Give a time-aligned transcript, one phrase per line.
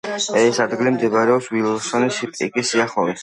[0.43, 3.19] ეს ადგილი მდებარეობს ვილსონის პიკის სიახლოვეს.